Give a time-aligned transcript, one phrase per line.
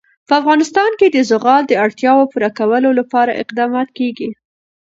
[0.27, 4.29] په افغانستان کې د زغال د اړتیاوو پوره کولو لپاره اقدامات کېږي.